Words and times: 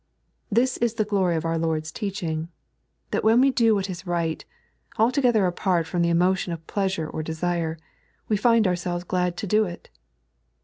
This 0.51 0.77
is 0.77 0.95
the 0.95 1.05
glory 1.05 1.35
of 1.35 1.45
our 1.45 1.59
Lord's 1.59 1.91
teaching, 1.91 2.49
that 3.11 3.23
when 3.23 3.39
we 3.39 3.51
do 3.51 3.75
what 3.75 3.87
is 3.87 4.07
right, 4.07 4.43
altogether 4.97 5.45
apart 5.45 5.85
from 5.85 6.01
the 6.01 6.09
emotion 6.09 6.51
of 6.51 6.65
pleasure 6.65 7.07
or 7.07 7.21
de«re, 7.21 7.75
we 8.27 8.35
find 8.35 8.65
ourselves 8.65 9.03
glad 9.03 9.37
to 9.37 9.45
do 9.45 9.65
it. 9.65 9.91